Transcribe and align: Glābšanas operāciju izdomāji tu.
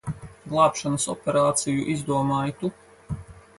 Glābšanas 0.53 1.05
operāciju 1.13 1.85
izdomāji 1.95 2.59
tu. 2.65 2.75